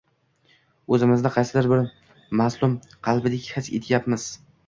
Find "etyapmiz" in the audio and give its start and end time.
3.81-4.29